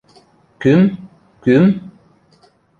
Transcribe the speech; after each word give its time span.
Кӱм, 0.61 0.81
кӱм? 1.43 1.65